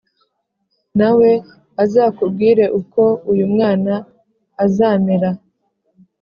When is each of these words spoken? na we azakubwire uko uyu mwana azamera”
na 0.99 1.09
we 1.17 1.29
azakubwire 1.83 2.65
uko 2.79 3.01
uyu 3.31 3.45
mwana 3.53 3.93
azamera” 4.65 5.29